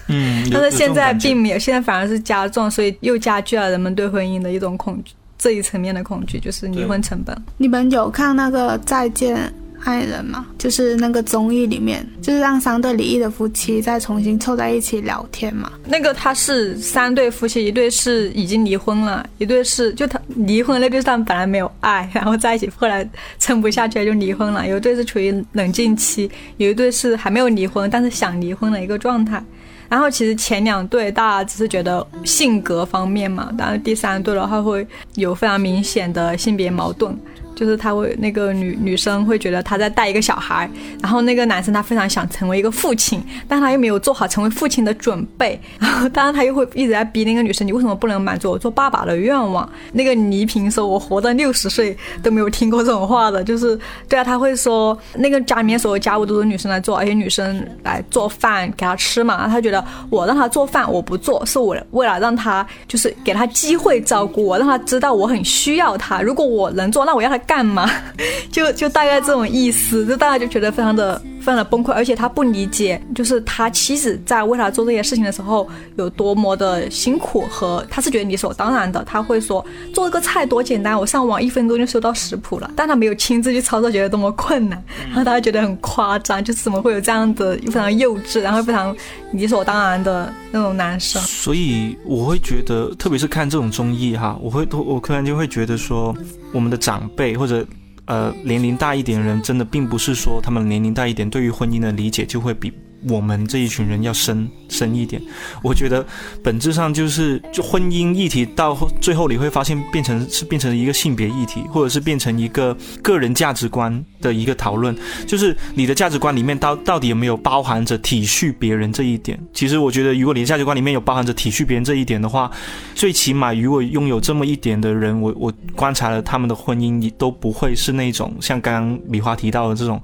[0.07, 7.37] 嗯， 但是现在并没有，现在反而是加重，所以又加剧了人们对婚姻的一种恐惧，这一层面的恐惧就是离婚成本。
[7.57, 9.53] 你们有看那个再见？
[9.83, 15.71] 爱人嘛，就是那个综艺里面，就是让三对离异的夫妻再重新凑在一起聊天嘛。
[15.85, 23.07] 那个他是三对夫妻，一对是已经离婚了，一对是就他离婚那对他们本来没有爱，然后在一起，后来
[23.39, 24.67] 撑不下去就离婚了。
[24.67, 29.43] 有一对是处于冷静期，有一对是还没有离婚，但是想离婚的一个状态。
[29.89, 37.15] 然后其实前两对大家只是觉得性格方面嘛，但是第三对的话会有非常明显的性别矛盾。
[37.55, 40.69] 就是他会那个女女生会觉得他在带一个小孩，
[41.01, 49.67] 然后那个男生他非常想成为一个父亲，但他又没有做好成为父亲的准备，然后当然他又会一直在逼那个女生，你为什么不能满足我做爸爸的愿望？
[49.91, 67.39] 那个倪萍说，我活到六十岁都没有听过这种话的，就是对啊，他会说那个家里面所有家务都是女生来做，而且女生来做饭给他吃嘛，他觉得我让他做饭我不做，是我为了让他就是给他机会照顾我，让他知道我很需要他，如果我能做，那我要他。
[67.47, 67.89] 干嘛？
[68.51, 79.03] 就就大概这种意思，就大家就觉得非常的非常的崩溃，而且他不理解，就是他妻子在为他做这些事情的时候有多么的辛苦，和他是觉得理所当然的。
[79.03, 88.95] 他会说做个菜多简单，我上网一分钟就收到食谱了，但他没有亲自去操作，觉得多么困难，然后大家觉得很夸张，就是怎么会有这样的非常幼稚，然后非常
[89.33, 91.21] 理所当然的那种男生。
[91.21, 96.15] 所以我会觉得，特别是看这种综艺哈，我会我突然间会觉得说，
[96.53, 97.33] 我们的长辈。
[97.33, 97.65] 或者，
[98.05, 102.71] 呃，年龄大一点的人，真的并不是说他们年龄大一点，对于婚姻的理解就会比
[103.09, 105.21] 我们这一群人要深深一点。
[105.61, 106.05] 我觉得
[106.43, 114.95] 本质上就是就婚姻议题到最后你会发现变成是变成一个性别议题，或者是变成一个个人价值观的一个讨论。
[115.27, 119.39] 就是你的价值观里面到到底有没有包含着体恤别人这一点？
[119.53, 122.49] 其实我觉得，如果你的价值观里面有包含着体恤别人这一点的话，
[122.95, 130.01] 最起码如果拥有这么一点的人，我我观察了他们的婚姻，你都不会是那种像刚刚米花提到的这种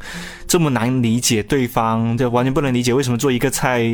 [0.50, 3.86] 这么难理解对方，就完全不能理解为什么做一个菜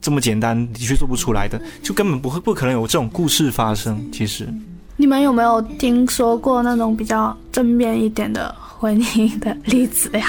[0.00, 4.00] 这么简单，的确做不出来的，就根本不会不可能有这种故事发生。
[4.12, 4.46] 其实，
[4.96, 10.28] 你们有没有听说过那种比较正面一点的婚姻的例子呀？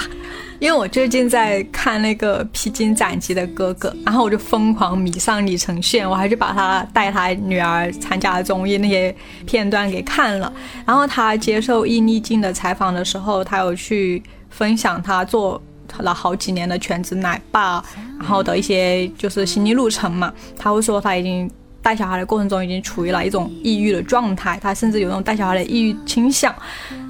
[0.60, 9.14] 因为我最近在看那个《披荆斩棘的哥哥》，然后我就疯狂迷上李承铉，我还去把他带他女儿参加综艺那些
[9.46, 10.52] 片段给看了。
[10.84, 15.62] 然后他接受易立竞的采访的时候，他有去分享他做
[15.98, 17.80] 了好几年的全职奶爸，
[18.18, 20.32] 然后的一些就是心理路程嘛。
[20.58, 21.48] 他会说他已经
[21.80, 26.52] 带小孩的过程中已经处于了一种抑郁的状态，他甚至有那种带小孩的抑郁倾向。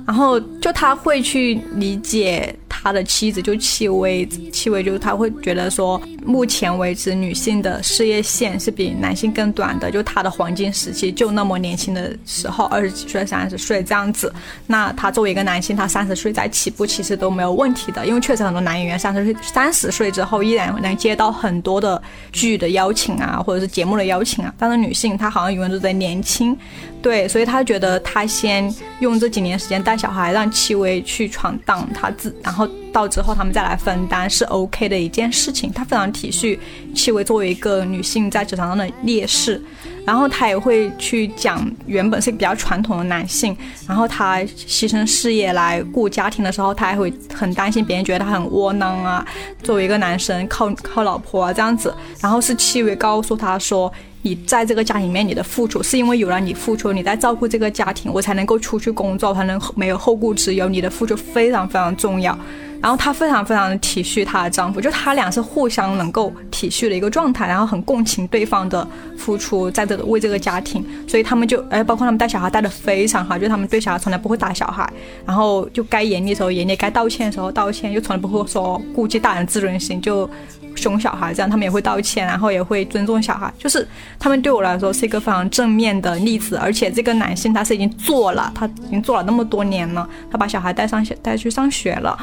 [0.07, 2.55] 然后就他会去理解。
[2.81, 14.33] 他的妻子就戚薇，戚薇就是他会觉得说，目前为止女性的事业线是比男性更短的，就他的黄金时期就那么年轻的时候，二十几岁、三十岁这样子。
[14.69, 24.55] 那他作为一个男性，他三十岁再起步其实都没有问题的，因为确实很多男演员三十岁、三十岁之后依然能接到很多的剧的邀请啊，或者是节目的邀请啊。
[24.57, 26.57] 但是女性她好像永远都在年轻，
[27.03, 32.68] 对，所以他觉得他先用这几年时间带小孩，让戚薇去闯荡他自，然后。
[32.93, 36.59] 到之后他们再来分担是 OK 的一件事情，他非常体恤
[36.95, 39.63] 戚薇作为一个女性在职场上的劣势，
[40.05, 49.27] 然后他也会去讲原本是比较传统的男性，然后他牺牲事业来顾家庭的时候，他还会很担心别人觉得他很窝囊啊，
[49.63, 53.93] 作为一个男生靠靠老婆啊这样子，然后是戚薇告诉他说。
[54.29, 60.69] 你在这个家里面，你的付出是因为有了你付出，你在照顾这个家庭，我才能够出去工作，才能没有后顾之忧。
[60.69, 62.39] 你的付出非常非常重要。
[62.81, 68.87] 然后她非常非常的体恤她的丈夫，就他俩是互相能够体恤的一个状态，然后很共情对方的
[69.17, 74.89] 付出，在这个为这个家庭，所以他们就哎，包括他们带小孩带的非常好，就他们对小孩从来不会打小孩，
[75.27, 80.29] 然后就该严厉的时候严厉，该道歉的时候道歉，就从来不会说顾及大人自尊心就。
[80.77, 83.85] 凶小孩这样，他们也会道歉，然后也会尊重小孩，就是
[84.17, 86.55] 他们对我来说是一个非常正面的例子。
[86.55, 92.17] 而且这个男性他是已经做了，他已经做了那么多年了，他把小孩带上带去上学了，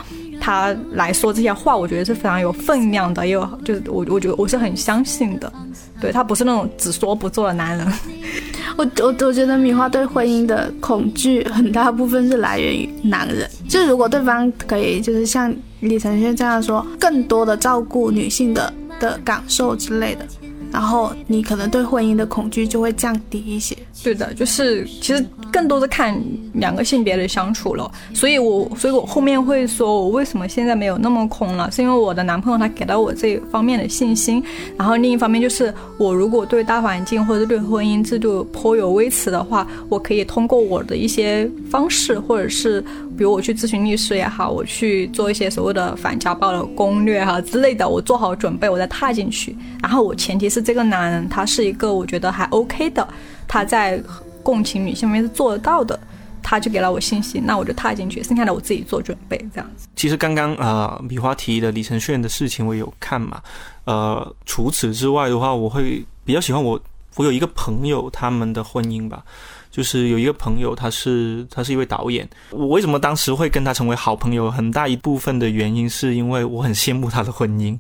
[0.45, 5.51] 他来说这些话，我觉得是非常有分量的，也有就是我我觉得我是很相信的，
[5.99, 7.93] 对他不是那种只说不做的男人。
[8.77, 20.27] 我我我觉得米花对婚姻的恐惧很大部分是来源于男人，就如果对方可以就是像李承铉这样说，更多的照顾女性的的感受之类的。
[20.71, 23.75] 然后你可能对婚姻的恐惧就会降低一些。
[24.05, 26.15] 对的，就是其实更多的看
[26.53, 27.91] 两个性别的相处了。
[28.13, 34.43] 所以我所以我后面会说，我为什么现在没有那么空了，是因为我的男朋友他给到我这方面的信心。
[34.77, 42.79] 然后另一方面就是，我如果对大环境或者对婚姻制度颇有微词的话，我可以通过我的一些方式，或者是
[43.17, 49.55] 比如我去咨询律师也好，我去做一些所谓的反家暴的攻略哈之类的，我做好准备，我再踏进去。
[49.81, 50.65] 然后我前提是。
[50.65, 53.07] 这个男人他是一个我觉得还 OK 的，
[53.47, 54.01] 他在
[54.43, 55.99] 共情女性方面是做得到的，
[56.43, 59.87] 他就给了我信心，那我就踏进去，剩下的我自己做准备这样子。
[59.95, 63.41] 其实刚刚呃米花提的李承铉的事情我有看嘛，
[63.85, 66.79] 呃除此之外的话，我会比较喜欢我
[67.15, 69.23] 我有一个朋友他们的婚姻吧，
[69.71, 77.79] 就是有一个朋友他是他是一位导演，我为什么当时会跟他成为好朋友，很大一部分的原因是因为我很羡慕他的婚姻。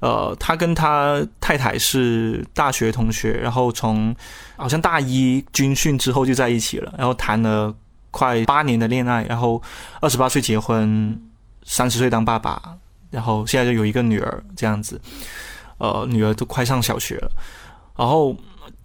[0.00, 4.14] 呃，他跟他太太是大学同学，然后从
[4.64, 7.70] 好像大一军训之后就在一起了，然后谈了
[8.10, 9.62] 快八年的恋爱，然后
[10.00, 11.20] 二十八岁结婚，
[11.64, 12.74] 三十岁当爸爸，
[13.10, 14.98] 然后现在就有一个女儿这样子，
[15.76, 17.30] 呃，女儿都快上小学了，
[17.94, 18.34] 然后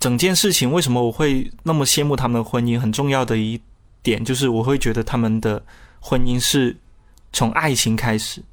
[0.01, 2.77] 整件事情为什么我会那么羡慕他们的婚姻？
[2.77, 3.57] 很重要的一
[4.03, 5.63] 点就是我会觉得他们的
[6.01, 6.75] 婚姻是
[7.31, 8.43] 从爱情开始。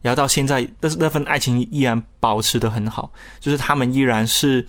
[0.00, 4.64] 然后到现在，但是那份爱情依然保持的很好，就是他们依然是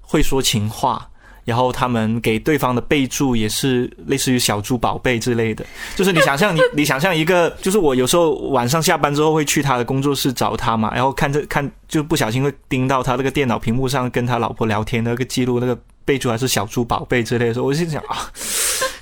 [0.00, 1.10] 会说情话，
[1.44, 5.64] 然后他们给对方的备注也是类似于小猪宝贝之类的。
[5.96, 18.30] 就是你想象你 你想象一个，就是我有时候晚上下班之后会去他的工作室找他嘛，然后看着看就不小心会盯到他那个电脑屏幕上跟他老婆聊天的那个记录，那个备注还是小猪宝贝之类的时候，我心想啊。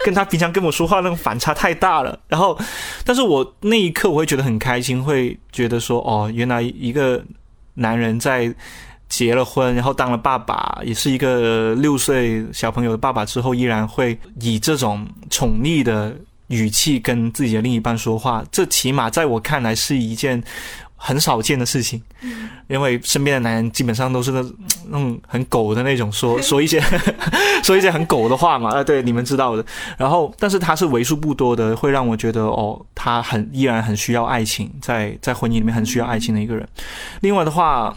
[0.03, 2.59] 跟他平常跟我说话那个反差太大了，然后，
[3.05, 7.23] 但是我那一刻我会觉得很开心，会觉得说，哦，原来一个
[7.75, 8.51] 男人在
[9.11, 20.43] 结了婚，然后当了爸爸，也是一个六岁小朋友的爸爸之后，依然会以这种宠溺的语气跟自己的另一半说话，这起码在我看来是一件。
[21.03, 21.99] 很少见的事情，
[22.69, 24.45] 因为身边的男人基本上都是那
[24.91, 26.79] 那种很狗的那种，说 说一些
[27.65, 29.65] 说一些很狗的话嘛，啊，对，你们知道的。
[29.97, 36.69] 然后，但是他是为数不多的，会让我觉得哦，他很依然很需要爱情，在在婚姻里面很需要爱情的一个人。
[37.23, 37.97] 另外的话，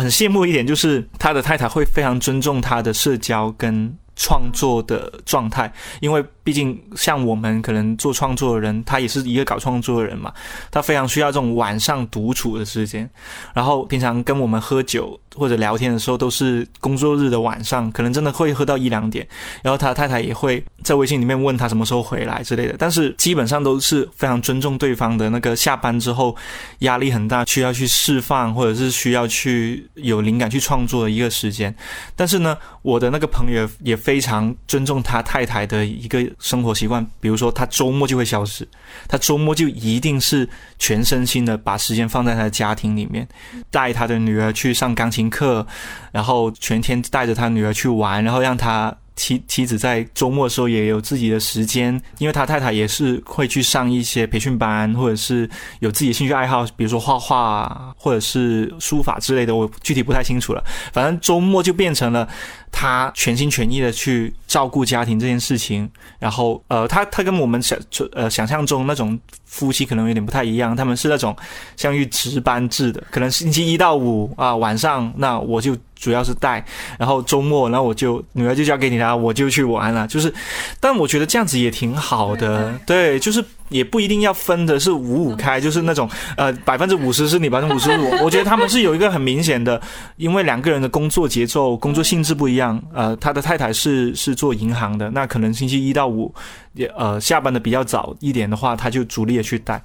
[0.00, 6.24] 很羡慕一点就是他的太太会非常尊重他的社交跟创作的状态，因为。
[6.50, 10.34] 毕竟，像我们可能做创作的人，他也是一个搞创作的人嘛，
[10.68, 13.08] 他非常需要这种晚上独处的时间。
[13.54, 19.24] 然后平常跟我们喝酒或者聊天的时候，都是工作日的晚上，可能真的会喝到一两点。
[19.62, 22.74] 然后他太太也会在微信里面问他什么时候回来之类的。
[22.76, 26.34] 但是基本上都是非常尊重对方的那个下班之后
[26.80, 31.72] 压力很大，需要去释放或者是需要去有灵感去创作的一个时间。
[32.16, 36.28] 但是呢，我的那个朋友也非常尊重他太太的一个。
[36.40, 38.66] 生活习惯，比如说他周末就会消失，
[39.06, 40.48] 他周末就一定是
[40.78, 43.28] 全身心的把时间放在他的家庭里面，
[43.70, 45.64] 带他的女儿去上钢琴课，
[46.10, 48.96] 然后全天带着他女儿去玩，然后让他。
[49.16, 55.48] 妻妻子在周末的时候也有自己的时间，因为他太太也是会去上一些培训班，或者是
[55.80, 60.64] 有自己的兴趣爱好，比如说画画或者是书法之类的，我具体不太清楚了。
[60.92, 62.26] 反正周末就变成了
[62.72, 65.90] 他全心全意的去照顾家庭这件事情。
[66.18, 67.78] 然后，呃，他他跟我们想
[68.12, 69.18] 呃想象中那种
[69.50, 71.36] 夫妻可能有点不太一样，他们是那种
[71.76, 75.76] 相于值班制的，可能星期一到五啊晚上，那我就。
[76.00, 76.64] 主要是带，
[76.98, 80.08] 然后周末，然后我就女儿就交给你了，我就去玩了。
[80.08, 80.32] 就是，
[80.80, 88.10] 但我觉得这样子也挺好的，对，就是也不一定要分的是五五开，就是那种呃百分之五十是你，百分之五十我。
[88.22, 89.80] 我觉得他们是有一个很明显的，
[90.16, 92.80] 因为两个人的工作节奏、工作性质不一样。
[92.92, 96.34] 呃，他的太太是是做银行的，那可能星期一到五
[96.74, 99.82] 也呃下班的比较早一点的话，他就主力的去带。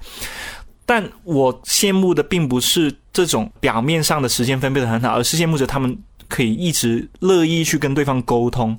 [0.84, 5.96] 但我羡慕的并不是这种表面上的时间分配的很好，而是羡慕着他们
[6.28, 8.76] 可以一直乐意去跟对方沟通，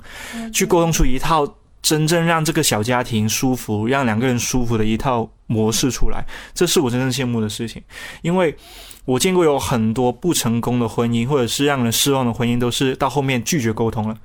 [0.53, 1.45] 去沟通出一套
[1.87, 6.21] 真正让这个小家庭舒服、让两个人舒服的一套模式出来。
[6.53, 7.81] 这是我真正羡慕的事情，
[8.21, 8.53] 因为
[9.05, 14.17] 我见过有很多不成功的婚姻，或者是让人失望的婚姻，都是到后面拒绝沟通了。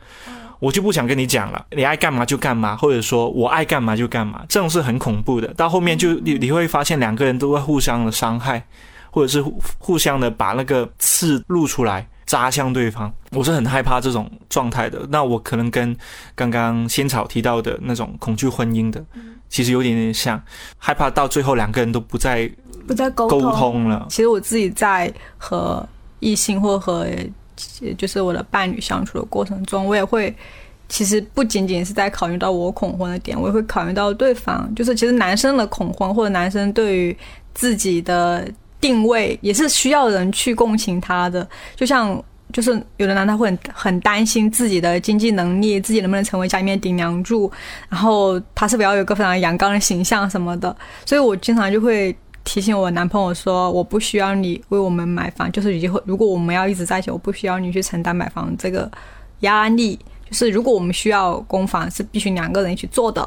[0.58, 5.46] 我就不想跟你讲了，你爱干嘛就干嘛，或者说我爱干嘛就干嘛，这种是很恐怖的。
[5.54, 8.60] 到后面就你你会发现两个人都会互相的伤害，
[9.12, 9.40] 或者是
[9.78, 13.12] 互相的把那个刺露出来扎向对方。
[13.32, 15.06] 我是很害怕这种状态的。
[15.10, 15.94] 那我可能跟
[16.34, 19.04] 刚刚仙草提到的那种恐惧婚姻的，
[19.50, 20.42] 其实有点点像，
[20.78, 22.50] 害怕到最后两个人都不再
[22.86, 24.06] 不再沟通了。
[24.08, 25.86] 其实我自己在和
[26.20, 27.06] 异性或和。
[27.96, 30.34] 就是我的伴侣相处的过程中，我也会，
[30.88, 34.68] 其实不仅仅是在考虑到我恐婚的点，我也会考虑到对方。
[34.74, 37.16] 就是其实男生的恐婚，或者男生对于
[37.54, 38.50] 自己的
[38.82, 41.48] 定位，也是需要人去共情他的。
[41.74, 47.50] 就像，就是有的男他会很很担心自己的经济能力，自己能不能成为家里面顶梁柱，
[47.88, 50.76] 然后他是不是要有个非常阳刚的形象什么的。
[51.06, 52.14] 所以我经常就会。
[52.44, 58.90] 提醒我男朋友说，我不需要你为我们买房，就是以后如果我们要一直在一起，我不需要你去承担买房这个
[59.42, 59.96] 压力。
[60.28, 63.22] 就是如果我们需要供房，是必须两个人一起做的。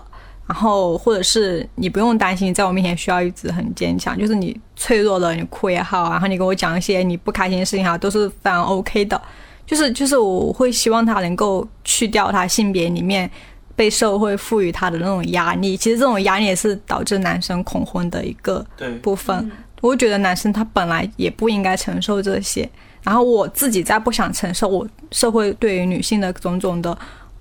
[0.47, 9.21] 然后或者是你不用担心，在我面前需要一直很坚强，就是你脆弱了，你哭也好，然后你跟我讲一些你不开心的事情哈，都是非常 OK 的。
[9.65, 13.29] 就是就是我会希望他能够去掉他性别里面。
[13.77, 18.65] 被社会赋予他的那种压力，其实这种压力也是导致男生恐婚的一个
[19.01, 19.51] 部分。
[19.81, 22.69] 我觉得男生他本来也不应该承受这些，
[23.03, 26.97] 然后我自己再不想承受我社会对于女性的种种的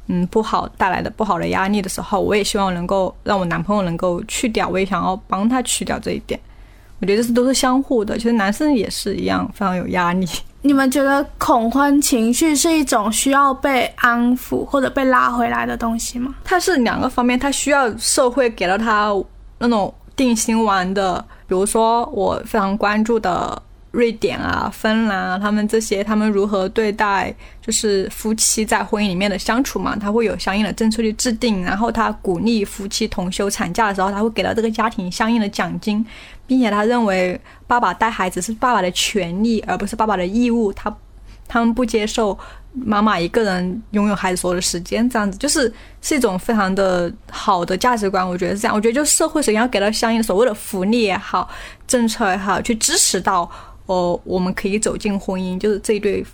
[0.06, 6.38] 嗯不好带来的不好的压力的时候，我也希望能够让我男朋友能够去掉，我也想要帮他去掉这一点。
[7.00, 10.26] 我觉得这是都是相互的，其实男生也是一样非常有压力。
[10.62, 16.34] 你们觉得恐婚情绪是一种需要被安抚或者被拉回来的东西吗？
[16.44, 19.12] 它是两个方面，它需要社会给到他
[19.58, 23.60] 那种定心丸的，比如说我非常关注的。
[23.94, 29.94] 瑞典啊，芬兰啊，他们这些，他们如何对待就是夫妻在婚姻里面的相处嘛？
[29.94, 36.04] 他会有相应的政策去制定，然后他鼓励夫妻同休产假的时候，他会给到这个家庭相应的奖金，
[36.44, 40.72] 并且他认为爸爸带孩子是爸爸的权利，而不是爸爸的义务。
[40.72, 40.92] 他
[41.46, 42.36] 他们不接受
[42.72, 45.72] 妈妈一个人拥有孩子所有的时间，这样子就是
[46.02, 48.28] 是一种非常的好的价值观。
[48.28, 48.74] 我觉得是这样。
[48.74, 51.48] 我觉得就社会首先要给到相应的所谓的福利也好，
[51.86, 53.48] 政策也好，去支持到。
[53.86, 56.24] 哦，我们可以走进婚姻，就是这一对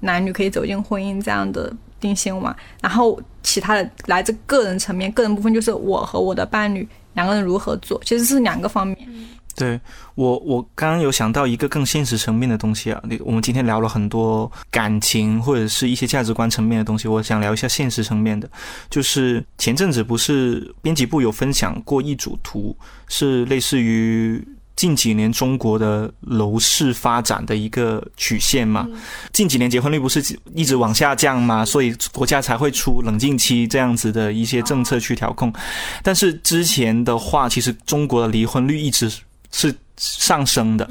[0.00, 2.54] 男女可以走进婚姻这样的定性嘛。
[2.80, 8.96] 然后其他的来自个人层面，个人部分就是我和我的伴侣两个人如何做，其实是两个方面。
[9.56, 9.80] 对
[10.16, 13.00] 我，我刚刚有想到一个更现实层面的东西啊。
[13.08, 18.50] 你我们今天聊了很多感情或者是一些价值观层面的东西，我想聊一下现实层面的。
[18.90, 22.76] 就是前阵子不是编辑部有分享过一组图，
[23.06, 24.44] 是类似于
[24.76, 28.88] 近几年中国的楼市发展的一个曲线嘛？
[29.32, 30.22] 近几年结婚率不是
[30.54, 31.64] 一直往下降嘛？
[31.64, 35.52] 所以国家才会出冷静期这样子的一些政策去调控。
[36.02, 39.10] 但是之前的话，其实中国的离婚率一直。
[39.56, 40.90] 是上升的，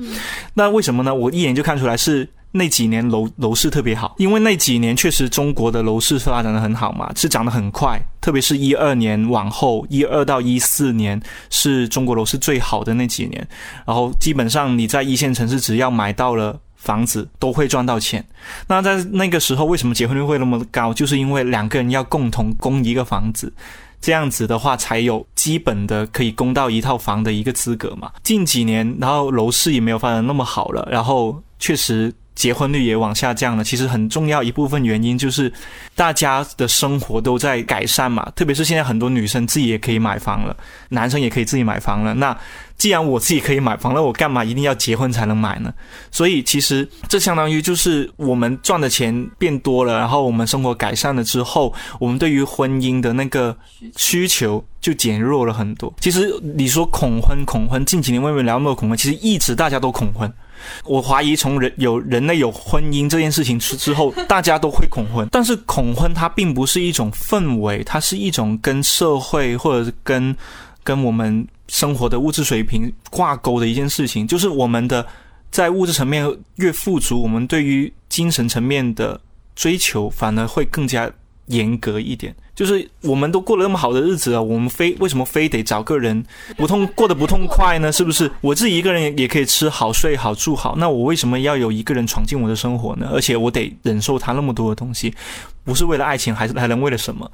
[0.54, 1.14] 那为什么呢？
[1.14, 2.26] 我一眼就看出来是
[2.56, 13.48] 那几年楼楼市特别好，因为那几年确实中国的楼市发展的很好嘛，是涨得很快，特别是一二年往后，一二到一四年是中国楼市最好的那几年，
[13.86, 18.24] 然后基本上你在一线城市只要买到了房子都会赚到钱。
[18.68, 20.94] 那在那个时候为什么结婚率会那么高？
[20.94, 23.52] 就是因为两个人要共同供一个房子。
[24.00, 28.12] 这样子的话，才有基本的可以供到一套房的一个资格嘛。
[28.22, 33.64] 近几年，然后楼市也没有发展那么好了，然后确实结婚率也往下降了。
[33.64, 35.52] 其实很重要一部分原因就是，
[35.96, 38.32] 大家的生活都在改善嘛。
[38.36, 40.56] 特别是现在很多女生自己也可以买房了，
[40.90, 42.14] 男生也可以自己买房了。
[42.14, 42.38] 那
[42.76, 45.72] 既然我自己可以买房，那我干嘛一定要结婚才能买呢？
[46.12, 53.56] 所以其实这相当于就是我们赚的钱变多了，然后我们生活改善了之后，我们对于婚姻的那个
[53.96, 55.94] 需求就减弱了很多。
[56.00, 58.98] 其实你说恐婚，恐婚近几年为什么聊那么恐婚？
[58.98, 60.32] 其实一直大家都恐婚。
[60.86, 65.28] 我怀疑从人有人类有婚姻这件事情之之后， 大家都会恐婚。
[65.32, 70.36] 但是恐婚它并不是一种氛围，它是一种跟社会或者跟
[70.84, 71.48] 跟我们。
[71.70, 75.04] 生活的物质水平挂钩的一件事情，就是我们的
[75.50, 79.20] 在物质层面越富足，我们对于精神层面的
[79.56, 81.10] 追求反而会更加
[81.48, 82.36] 严格一点。
[82.56, 86.24] 就是我们都过了那么好的日子了，我们非为什么非得找个人
[86.56, 87.92] 不痛过得不痛快呢？
[87.92, 88.30] 是不是？
[88.42, 93.10] 我自己一个人也可以吃好、睡好、住好，那我为什么要有一个人闯进我的生活呢？
[93.12, 95.12] 而且我得忍受他那么多的东西，
[95.64, 97.32] 不是为了爱情，还是还能为了什么？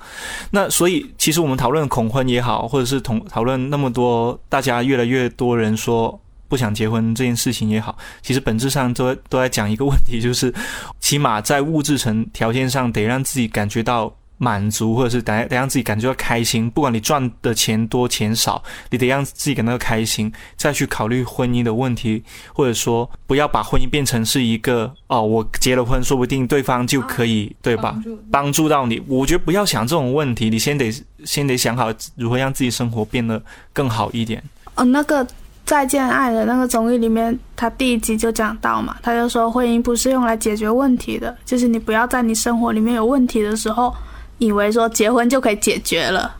[0.52, 6.18] 那所以，其实我们讨论恐婚也好，或者是同讨论那么多，大家越来越多人说
[6.50, 10.54] 不想结婚这件事情也好，其实本质上都都在讲一个问题， 就是
[11.00, 14.14] 起码在物质层条件上得让自己感觉到。
[14.42, 16.72] 满足，或者是得得让自己感觉到开心。
[16.72, 22.24] 不管你赚的钱多钱少，你得让自己感到开心，再去考虑婚姻的问题，
[22.54, 28.02] 或者说不要把婚姻变成是一个哦，我结了婚，说不定对方就可以对吧？
[28.32, 29.04] 帮助到你。
[29.08, 30.90] 我觉得不要想这种问题，你先得
[31.26, 33.44] 先得想好如何让自己生活变得
[33.74, 34.42] 更好一点。
[34.76, 35.28] 哦，那个
[35.70, 43.94] 再见爱的那个综艺里面，他第一集就讲到嘛，他就说婚姻不是用来解决问题的，就是你不要在你生活里面有问题的时候。
[44.40, 46.34] 以为说结婚就可以解决了，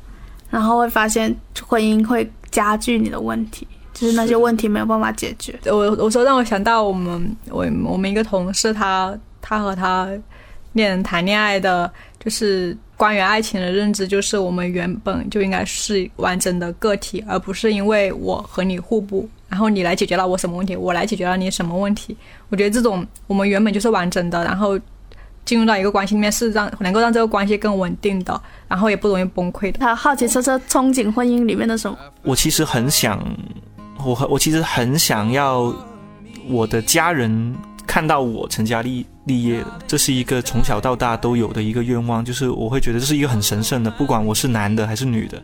[0.50, 1.36] 然后会发现
[1.68, 5.60] 婚姻会加剧你的问题，就是那些问题没有办法解决。
[5.66, 10.08] 我我说让我想到我们我我们一个同事，他他和他
[10.72, 11.92] 恋人谈恋爱的，
[12.24, 22.18] 就是关于爱情的认知，就是我们原本就应该是完整的个体，而不是因为我和你互补，然后你来解决了我什么问题，我来解决了你什么问题。
[22.50, 24.78] 我觉得这种我们原本就是完整的，然后。
[25.46, 29.80] 进入到一个关系里面是让能够让这个关系更稳定的，然后也不容易崩溃的。
[29.80, 31.98] 他好奇车车憧憬婚姻里面的什么？
[32.22, 33.20] 我其实很想，
[34.06, 35.74] 我我其实很想要
[36.48, 37.56] 我的家人
[37.88, 45.42] 看到我成家立立业，这是一个从小到大都有的一个愿望，就是我会觉得这是一个很神圣的，不管我是男的还是女的，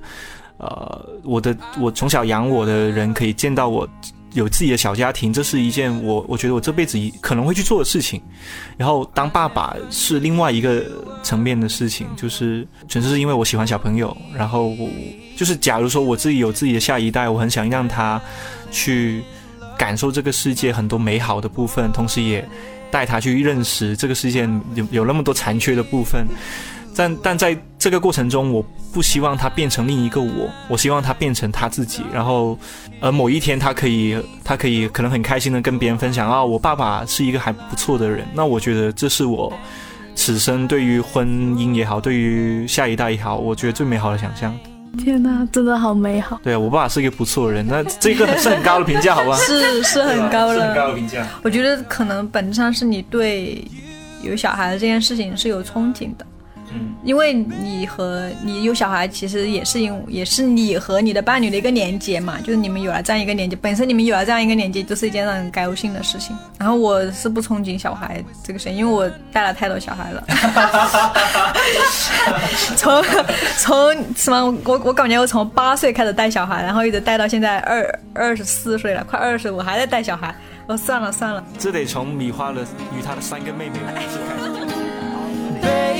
[0.57, 3.87] 呃，我的我从小养我的人可以见到我。
[4.35, 8.21] 有自己的小家庭，这是一件我我觉得我这辈子可能会去做的事情。
[8.75, 10.83] 然后当爸爸是另外一个
[11.23, 14.15] 层面的事情，就是纯粹是因为我喜欢小朋友。
[14.35, 14.75] 然后
[15.37, 18.21] 就是假如说我自己有自己的下一代，我很想让他
[18.71, 19.23] 去
[19.77, 22.45] 感受这个世界很多美好的部分，同时也
[22.91, 26.25] 带他去认识这个世界有有那么多残缺的部分。
[26.97, 32.03] 但但在这个过程中，我不希望他变成另一个我，我希望他变成他自己。
[32.13, 32.57] 然后，
[33.01, 38.25] 而某一天他可以，他可以可能很开心的跟别人分享啊，我爸爸是一个还不错的人。
[38.33, 39.51] 那我觉得这是我
[40.15, 44.57] 此生对于婚姻也好，对于下一代也好，我觉得最美好的想象。
[44.97, 46.39] 天哪，真的好美好。
[46.43, 49.35] 对啊，我爸爸是一个不错的人，那这个是很高的评价，好吧？
[49.45, 51.25] 是是很高了，很高的评价。
[51.43, 53.63] 我觉得可能本质上是你对
[54.21, 56.25] 有小孩的这件事情是有憧憬的。
[56.73, 66.35] 嗯，因为你和你有小孩，其实也是因也是你和你的伴侣的一个连接嘛，就是你们有了这样一个连接，本身你们有了这样一个连接，就是一件让人高兴的事情。
[66.57, 70.23] 然后我是不憧憬小孩这个事情，因为我带了太多小孩了。
[72.75, 73.03] 从
[73.57, 74.55] 从什么？
[74.65, 80.33] 我我感觉我从八岁开始带小孩，然后一直带到现在二二十四岁了，快二十，我还在带小孩。
[80.67, 82.61] 我算了算了，这得从米花的
[82.97, 84.17] 与她的三个妹妹开始。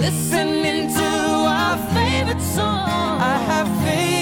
[0.00, 3.20] listening to our favorite song.
[3.20, 4.19] I have faith